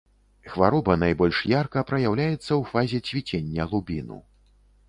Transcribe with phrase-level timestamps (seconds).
[0.53, 4.19] Хвароба найбольш ярка праяўляецца ў фазе цвіцення лубіну.